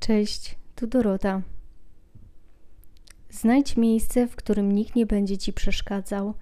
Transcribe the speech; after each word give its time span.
Cześć, 0.00 0.58
tu 0.76 0.86
Dorota. 0.86 1.42
Znajdź 3.30 3.76
miejsce, 3.76 4.28
w 4.28 4.36
którym 4.36 4.72
nikt 4.72 4.96
nie 4.96 5.06
będzie 5.06 5.38
ci 5.38 5.52
przeszkadzał 5.52 6.34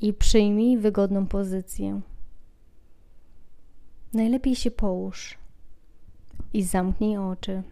i 0.00 0.12
przyjmij 0.12 0.78
wygodną 0.78 1.26
pozycję. 1.26 2.00
Najlepiej 4.12 4.56
się 4.56 4.70
połóż 4.70 5.38
i 6.52 6.62
zamknij 6.62 7.16
oczy. 7.16 7.62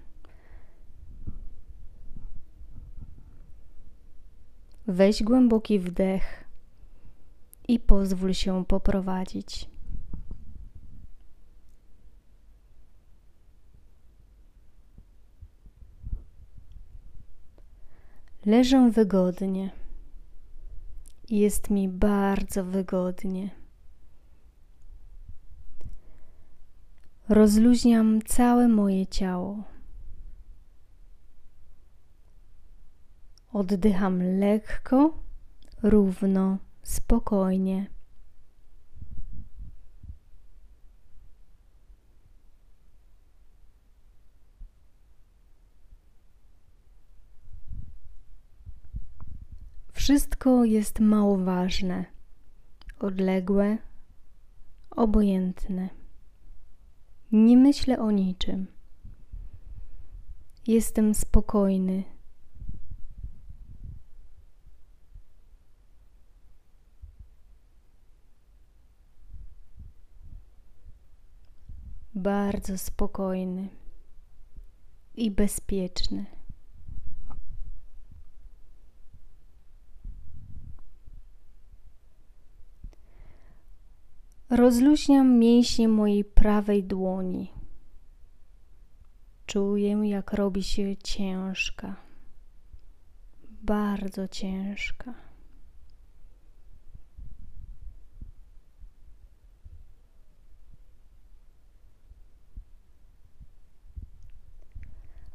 Weź 4.87 5.23
głęboki 5.23 5.79
wdech 5.79 6.45
i 7.69 7.81
pozwól 7.81 8.35
się 8.35 8.65
poprowadzić. 8.65 9.69
Leżę 18.49 18.91
wygodnie. 18.91 19.71
Jest 21.31 21.71
mi 21.71 21.89
bardzo 21.89 22.65
wygodnie. 22.65 23.51
Rozluźniam 27.29 28.23
całe 28.23 28.69
moje 28.69 29.07
ciało. 29.07 29.63
Oddycham 33.53 34.23
lekko, 34.23 35.19
równo, 35.83 36.59
spokojnie. 36.83 37.87
Wszystko 50.09 50.65
jest 50.65 51.01
mało 51.01 51.39
ważne, 51.39 52.05
odległe, 52.99 53.79
obojętne. 54.91 55.89
Nie 57.33 57.57
myślę 57.57 57.99
o 57.99 58.11
niczym. 58.11 58.67
Jestem 60.67 61.15
spokojny. 61.15 62.05
Bardzo 72.15 72.79
spokojny 72.79 73.69
i 75.15 75.31
bezpieczny. 75.31 76.38
Rozluźniam 84.51 85.39
mięśnie 85.39 85.89
mojej 85.89 86.25
prawej 86.25 86.85
dłoni. 86.85 87.53
Czuję, 89.47 89.91
jak 90.03 90.33
robi 90.33 90.63
się 90.63 90.97
ciężka, 90.97 91.97
bardzo 93.63 94.29
ciężka. 94.29 95.15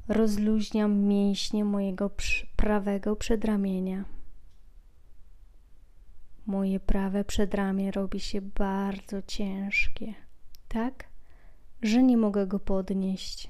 Rozluźniam 0.08 0.98
mięśnie 0.98 1.66
mojego 1.66 2.12
prawego 2.56 3.16
przedramienia. 3.16 4.13
Moje 6.46 6.80
prawe 6.80 7.24
przedramię 7.24 7.92
robi 7.92 8.20
się 8.20 8.42
bardzo 8.42 9.22
ciężkie, 9.22 10.14
tak, 10.68 11.06
że 11.82 12.04
nie 12.04 12.18
mogę 12.18 12.48
go 12.48 12.60
podnieść. 12.60 13.50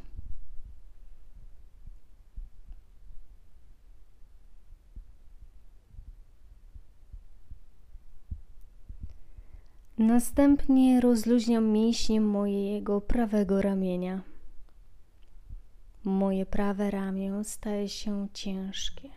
Następnie 9.97 11.01
rozluźniam 11.01 11.67
mięśnie 11.67 12.21
mojego 12.21 13.01
prawego 13.01 13.61
ramienia. 13.61 14.21
Moje 16.03 16.45
prawe 16.45 16.91
ramię 16.91 17.43
staje 17.43 17.89
się 17.89 18.27
ciężkie. 18.33 19.09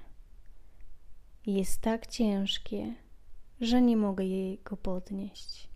Jest 1.46 1.80
tak 1.80 2.06
ciężkie, 2.06 2.94
że 3.60 3.82
nie 3.82 3.96
mogę 3.96 4.24
jej 4.24 4.60
go 4.64 4.76
podnieść. 4.76 5.68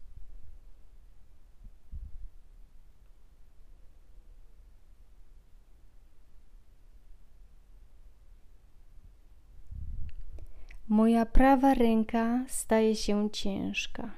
Moja 10.89 11.27
prawa 11.27 11.75
ręka 11.75 12.45
staje 12.49 12.97
się 12.97 13.31
ciężka. 13.31 14.11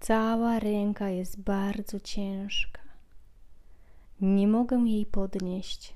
Cała 0.00 0.58
ręka 0.58 1.08
jest 1.08 1.40
bardzo 1.40 2.00
ciężka. 2.00 2.80
Nie 4.20 4.48
mogę 4.48 4.76
jej 4.76 5.06
podnieść. 5.06 5.94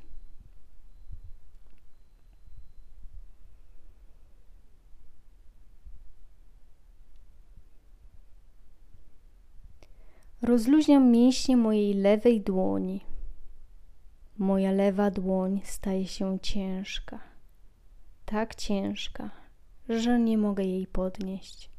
Rozluźniam 10.43 11.11
mięśnie 11.11 11.57
mojej 11.57 11.95
lewej 11.95 12.41
dłoni. 12.41 13.01
Moja 14.39 14.73
lewa 14.73 15.11
dłoń 15.11 15.61
staje 15.65 16.07
się 16.07 16.39
ciężka. 16.43 17.21
Tak 18.25 18.55
ciężka, 18.55 19.31
że 19.89 20.21
nie 20.21 20.39
mogę 20.39 20.65
jej 20.65 20.87
podnieść. 20.87 21.71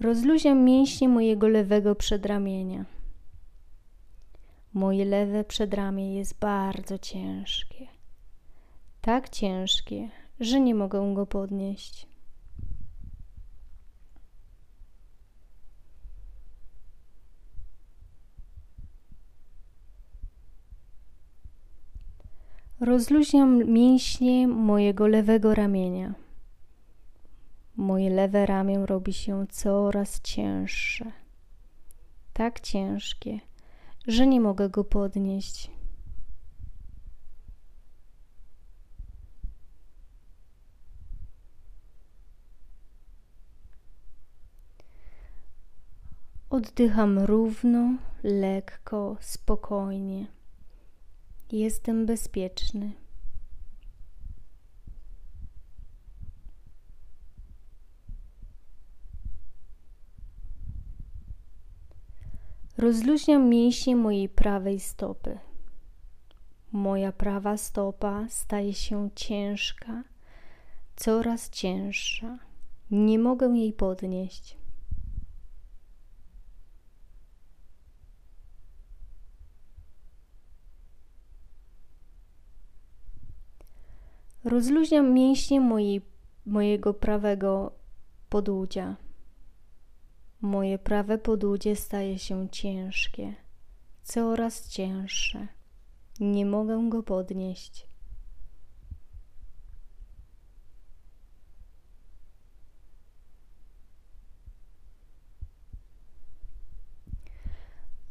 Rozluźniam 0.00 0.64
mięśnie 0.64 1.08
mojego 1.08 1.48
lewego 1.48 1.94
przedramienia. 1.94 2.84
Moje 4.72 5.04
lewe 5.04 5.44
przedramię 5.44 6.14
jest 6.16 6.38
bardzo 6.38 6.98
ciężkie 6.98 7.93
tak 9.04 9.28
ciężkie, 9.28 10.08
że 10.40 10.60
nie 10.60 10.74
mogę 10.74 11.14
go 11.14 11.26
podnieść. 11.26 12.06
Rozluźniam 22.80 23.64
mięśnie 23.64 24.48
mojego 24.48 25.06
lewego 25.06 25.54
ramienia. 25.54 26.14
Moje 27.76 28.10
lewe 28.10 28.46
ramię 28.46 28.86
robi 28.86 29.12
się 29.12 29.46
coraz 29.50 30.20
cięższe. 30.20 31.12
Tak 32.32 32.60
ciężkie, 32.60 33.40
że 34.06 34.26
nie 34.26 34.40
mogę 34.40 34.68
go 34.68 34.84
podnieść. 34.84 35.73
Oddycham 46.54 47.18
równo, 47.18 47.96
lekko, 48.22 49.16
spokojnie. 49.20 50.26
Jestem 51.52 52.06
bezpieczny. 52.06 52.92
Rozluźniam 62.78 63.48
mięśnie 63.48 63.96
mojej 63.96 64.28
prawej 64.28 64.80
stopy. 64.80 65.38
Moja 66.72 67.12
prawa 67.12 67.56
stopa 67.56 68.26
staje 68.28 68.74
się 68.74 69.10
ciężka, 69.14 70.04
coraz 70.96 71.50
cięższa. 71.50 72.38
Nie 72.90 73.18
mogę 73.18 73.46
jej 73.46 73.72
podnieść. 73.72 74.63
Rozluźniam 84.44 85.12
mięśnie 85.12 85.60
mojej 85.60 86.02
mojego 86.46 86.94
prawego 86.94 87.72
podudzia. 88.28 88.96
Moje 90.40 90.78
prawe 90.78 91.18
podudzie 91.18 91.76
staje 91.76 92.18
się 92.18 92.48
ciężkie, 92.48 93.34
coraz 94.02 94.68
cięższe. 94.68 95.48
Nie 96.20 96.46
mogę 96.46 96.88
go 96.88 97.02
podnieść. 97.02 97.86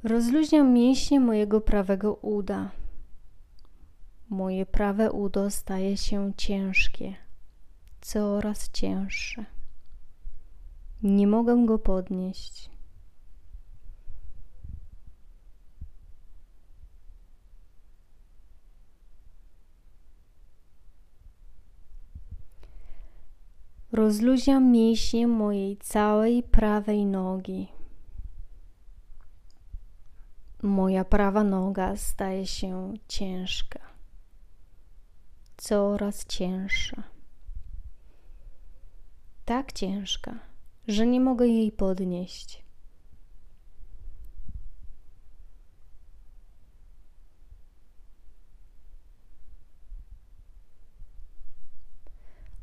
Rozluźniam 0.03 0.73
mięśnie 0.73 1.19
mojego 1.19 1.61
prawego 1.61 2.13
uda. 2.13 2.71
Moje 4.29 4.65
prawe 4.65 5.11
udo 5.11 5.49
staje 5.49 5.97
się 5.97 6.33
ciężkie, 6.37 7.15
coraz 8.01 8.71
cięższe. 8.71 9.45
Nie 11.03 11.27
mogę 11.27 11.65
go 11.65 11.79
podnieść. 11.79 12.73
Rozluźniam 23.91 24.71
mięśnie 24.71 25.27
mojej 25.27 25.77
całej 25.77 26.43
prawej 26.43 27.05
nogi. 27.05 27.67
Moja 30.63 31.05
prawa 31.05 31.43
noga 31.43 31.95
staje 31.95 32.47
się 32.47 32.93
ciężka, 33.07 33.79
coraz 35.57 36.25
cięższa. 36.25 37.03
Tak 39.45 39.73
ciężka, 39.73 40.39
że 40.87 41.07
nie 41.07 41.19
mogę 41.19 41.47
jej 41.47 41.71
podnieść. 41.71 42.63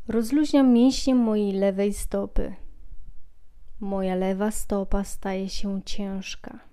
Rozluźniam 0.08 0.72
mięśnie 0.72 1.14
mojej 1.14 1.52
lewej 1.52 1.94
stopy. 1.94 2.54
Moja 3.80 4.14
lewa 4.14 4.50
stopa 4.50 5.04
staje 5.04 5.48
się 5.48 5.82
ciężka 5.82 6.70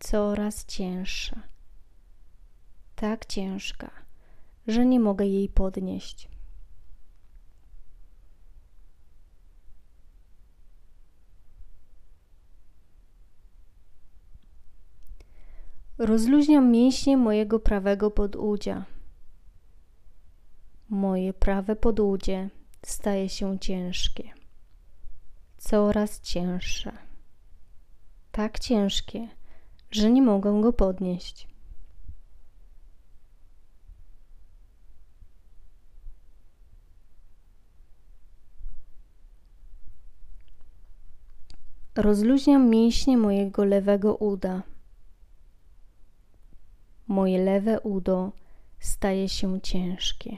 coraz 0.00 0.64
cięższa. 0.64 1.42
Tak 2.94 3.26
ciężka, 3.26 3.90
że 4.70 4.86
nie 4.86 5.00
mogę 5.00 5.26
jej 5.26 5.48
podnieść. 5.48 6.28
Rozluźniam 15.98 16.70
mięśnie 16.70 17.16
mojego 17.16 17.58
prawego 17.58 18.10
podudzia. 18.10 18.84
Moje 20.88 21.32
prawe 21.32 21.76
podudzie 21.76 22.50
staje 22.82 23.28
się 23.28 23.58
ciężkie, 23.58 24.32
coraz 25.58 26.20
cięższe. 26.20 26.92
Tak 28.32 28.58
ciężkie, 28.58 29.28
że 29.90 30.10
nie 30.10 30.22
mogę 30.22 30.60
go 30.60 30.72
podnieść. 30.72 31.49
Rozluźniam 41.96 42.68
mięśnie 42.68 43.18
mojego 43.18 43.64
lewego 43.64 44.14
uda. 44.14 44.62
Moje 47.08 47.44
lewe 47.44 47.80
udo 47.80 48.32
staje 48.78 49.28
się 49.28 49.60
ciężkie, 49.60 50.36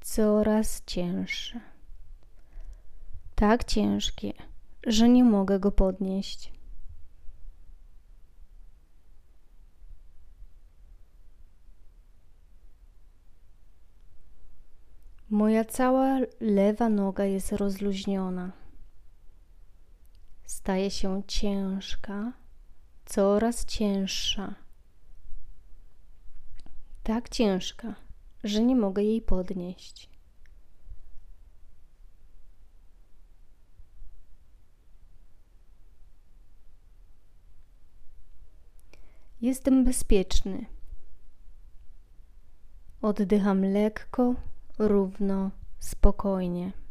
coraz 0.00 0.82
cięższe. 0.86 1.60
Tak 3.34 3.64
ciężkie, 3.64 4.32
że 4.86 5.08
nie 5.08 5.24
mogę 5.24 5.60
go 5.60 5.72
podnieść. 5.72 6.52
Moja 15.30 15.64
cała 15.64 16.18
lewa 16.40 16.88
noga 16.88 17.24
jest 17.24 17.52
rozluźniona. 17.52 18.65
Staje 20.46 20.90
się 20.90 21.22
ciężka, 21.26 22.32
coraz 23.04 23.64
cięższa. 23.64 24.54
Tak 27.02 27.28
ciężka, 27.28 27.94
że 28.44 28.62
nie 28.62 28.76
mogę 28.76 29.02
jej 29.02 29.22
podnieść. 29.22 30.10
Jestem 39.40 39.84
bezpieczny. 39.84 40.66
Oddycham 43.02 43.64
lekko 43.64 44.34
równo, 44.78 45.50
spokojnie. 45.78 46.85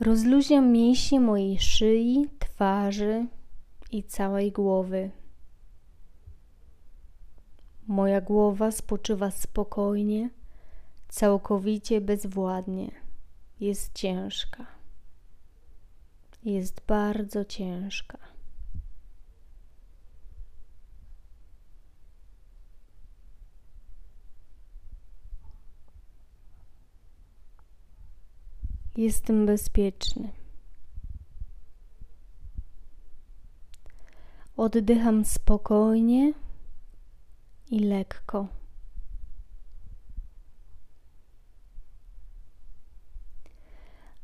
Rozluźniam 0.00 0.72
mięśnie 0.72 1.20
mojej 1.20 1.58
szyi, 1.58 2.26
twarzy 2.38 3.26
i 3.90 4.02
całej 4.02 4.52
głowy. 4.52 5.10
Moja 7.86 8.20
głowa 8.20 8.70
spoczywa 8.70 9.30
spokojnie, 9.30 10.30
całkowicie 11.08 12.00
bezwładnie. 12.00 12.90
Jest 13.60 13.94
ciężka 13.94 14.74
jest 16.44 16.82
bardzo 16.86 17.44
ciężka. 17.44 18.18
Jestem 28.96 29.46
bezpieczny. 29.46 30.32
Oddycham 34.56 35.24
spokojnie 35.24 36.32
i 37.70 37.80
lekko. 37.80 38.48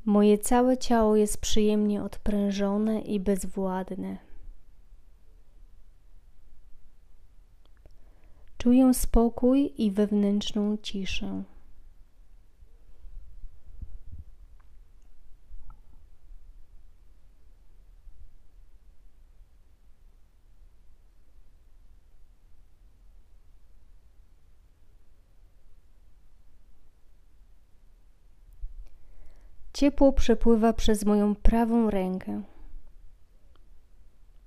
Moje 0.04 0.38
całe 0.38 0.78
ciało 0.78 1.16
jest 1.16 1.38
przyjemnie 1.40 2.02
odprężone 2.02 3.00
i 3.00 3.20
bezwładne. 3.20 4.18
Czuję 8.58 8.94
spokój 8.94 9.72
i 9.78 9.90
wewnętrzną 9.90 10.76
ciszę. 10.76 11.44
Ciepło 29.80 30.12
przepływa 30.12 30.72
przez 30.72 31.04
moją 31.04 31.34
prawą 31.34 31.90
rękę. 31.90 32.42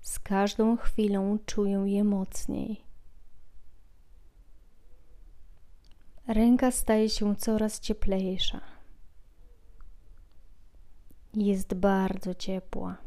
Z 0.01 0.19
każdą 0.19 0.77
chwilą 0.77 1.37
czuję 1.45 1.83
je 1.85 2.03
mocniej. 2.03 2.83
Ręka 6.27 6.71
staje 6.71 7.09
się 7.09 7.35
coraz 7.35 7.79
cieplejsza. 7.79 8.61
Jest 11.33 11.73
bardzo 11.73 12.33
ciepła. 12.33 12.97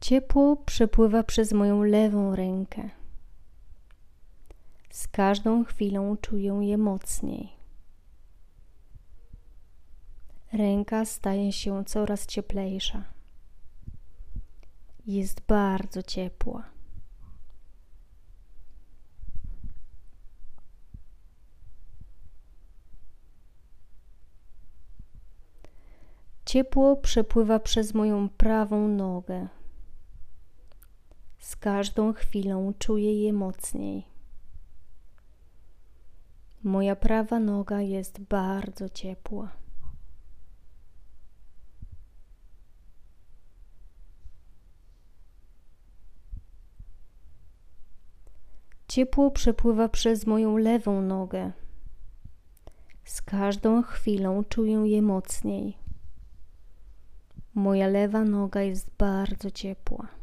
Ciepło 0.00 0.56
przepływa 0.56 1.22
przez 1.22 1.52
moją 1.52 1.82
lewą 1.82 2.36
rękę. 2.36 2.90
Z 4.90 5.08
każdą 5.08 5.64
chwilą 5.64 6.16
czuję 6.16 6.58
je 6.62 6.78
mocniej. 6.78 7.52
Ręka 10.52 11.04
staje 11.04 11.52
się 11.52 11.84
coraz 11.84 12.26
cieplejsza. 12.26 13.04
Jest 15.06 15.40
bardzo 15.40 16.02
ciepła. 16.02 16.64
Ciepło 26.44 26.96
przepływa 26.96 27.58
przez 27.60 27.94
moją 27.94 28.28
prawą 28.28 28.88
nogę. 28.88 29.48
Z 31.40 31.56
każdą 31.56 32.12
chwilą 32.12 32.74
czuję 32.78 33.22
je 33.22 33.32
mocniej. 33.32 34.06
Moja 36.62 36.96
prawa 36.96 37.40
noga 37.40 37.80
jest 37.80 38.20
bardzo 38.20 38.88
ciepła. 38.88 39.48
Ciepło 48.88 49.30
przepływa 49.30 49.88
przez 49.88 50.26
moją 50.26 50.56
lewą 50.56 51.02
nogę. 51.02 51.52
Z 53.04 53.22
każdą 53.22 53.82
chwilą 53.82 54.44
czuję 54.44 54.86
je 54.86 55.02
mocniej. 55.02 55.78
Moja 57.54 57.86
lewa 57.86 58.24
noga 58.24 58.62
jest 58.62 58.90
bardzo 58.98 59.50
ciepła. 59.50 60.19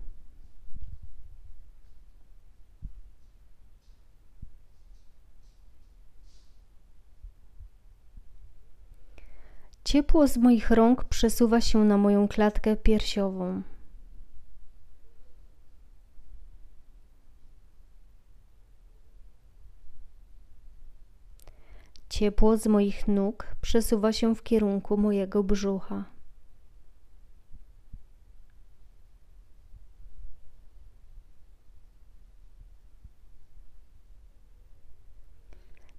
Ciepło 9.87 10.27
z 10.27 10.37
moich 10.37 10.71
rąk 10.71 11.03
przesuwa 11.03 11.61
się 11.61 11.85
na 11.85 11.97
moją 11.97 12.27
klatkę 12.27 12.75
piersiową. 12.75 13.61
Ciepło 22.09 22.57
z 22.57 22.67
moich 22.67 23.07
nóg 23.07 23.55
przesuwa 23.61 24.13
się 24.13 24.35
w 24.35 24.43
kierunku 24.43 24.97
mojego 24.97 25.43
brzucha. 25.43 26.05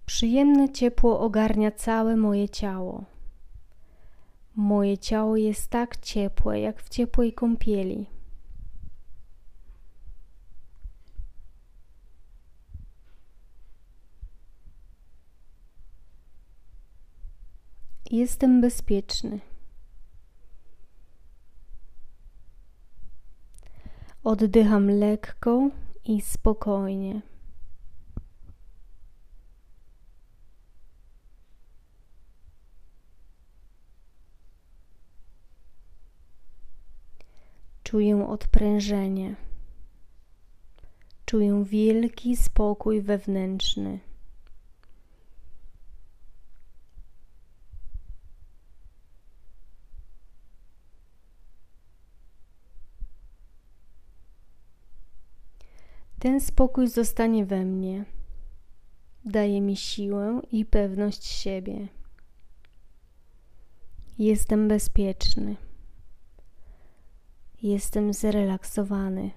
Przyjemne 0.07 0.73
ciepło 0.73 1.21
ogarnia 1.21 1.71
całe 1.71 2.17
moje 2.17 2.49
ciało. 2.49 3.18
Moje 4.61 4.99
ciało 4.99 5.37
jest 5.37 5.71
tak 5.71 5.97
ciepłe, 5.97 6.61
jak 6.61 6.83
w 6.83 6.89
ciepłej 6.89 7.33
kąpieli. 7.33 8.07
Jestem 18.11 18.61
bezpieczny. 18.61 19.41
Oddycham 24.25 24.91
lekko 24.91 25.71
i 26.05 26.21
spokojnie. 26.21 27.23
Czuję 37.89 38.29
odprężenie. 38.29 39.37
Czuję 41.27 41.65
wielki 41.65 42.37
spokój 42.37 43.03
wewnętrzny. 43.03 44.01
Ten 56.19 56.41
spokój 56.41 56.89
zostanie 56.89 57.47
we 57.47 57.65
mnie. 57.65 58.05
Daje 59.25 59.61
mi 59.61 59.77
siłę 59.77 60.41
i 60.53 60.65
pewność 60.65 61.25
siebie. 61.25 61.89
Jestem 64.19 64.69
bezpieczny. 64.69 65.68
Jestem 67.63 68.13
zrelaksowany. 68.13 69.31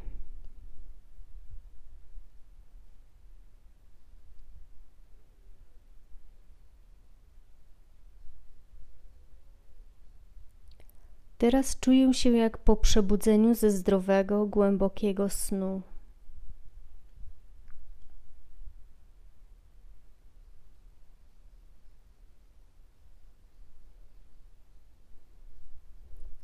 Teraz 11.38 11.80
czuję 11.80 12.14
się 12.14 12.30
jak 12.30 12.58
po 12.58 12.76
przebudzeniu 12.76 13.56
ze 13.56 13.72
zdrowego, 13.72 14.46
głębokiego 14.46 15.30
snu. 15.30 15.82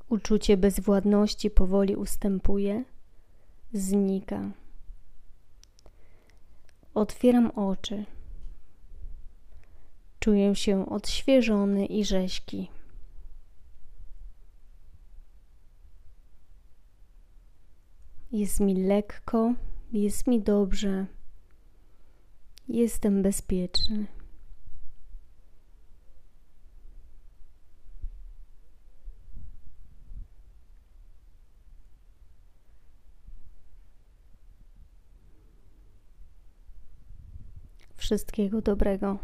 Uczucie 0.10 0.58
bezwładności 0.58 1.50
powoli 1.50 1.96
ustępuje, 1.96 2.84
znika. 3.74 4.52
Otwieram 6.94 7.52
oczy. 7.52 8.06
Czuję 10.20 10.56
się 10.56 10.90
odświeżony 10.90 11.86
i 11.86 12.06
rzeźki. 12.06 12.70
Jest 18.32 18.60
mi 18.60 18.76
lekko, 18.84 19.54
jest 19.92 20.28
mi 20.28 20.42
dobrze, 20.42 21.06
jestem 22.68 23.22
bezpieczny. 23.22 24.17
Wszystkiego 38.08 38.62
dobrego. 38.62 39.18